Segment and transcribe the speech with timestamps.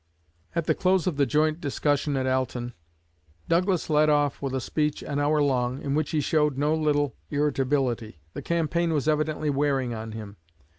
[0.55, 2.73] At the close of the joint discussion at Alton,
[3.47, 7.15] Douglas led off with a speech an hour long, in which he showed no little
[7.29, 8.17] irritability.
[8.33, 10.37] The campaign was evidently wearing on him.